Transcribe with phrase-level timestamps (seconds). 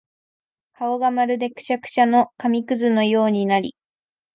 [0.73, 3.75] 顔がまるでくしゃくしゃの紙屑のようになり、